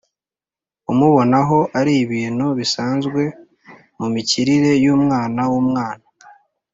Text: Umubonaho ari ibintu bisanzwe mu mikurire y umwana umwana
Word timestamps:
Umubonaho 0.91 1.57
ari 1.79 1.93
ibintu 2.03 2.45
bisanzwe 2.57 3.21
mu 3.97 4.07
mikurire 4.15 4.71
y 4.83 4.87
umwana 4.95 5.41
umwana 5.59 6.05